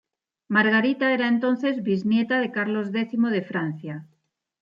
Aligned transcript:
Margarita 0.47 1.13
era 1.13 1.27
entonces 1.27 1.83
bisnieta 1.83 2.39
de 2.39 2.49
Carlos 2.51 2.87
X 2.91 3.19
de 3.29 3.43
Francia. 3.43 4.07